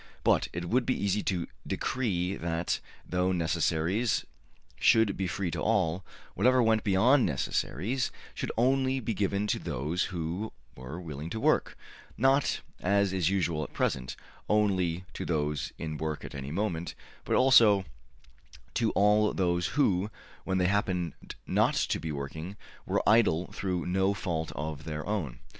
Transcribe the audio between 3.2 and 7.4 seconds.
necessaries should be free to all, whatever went beyond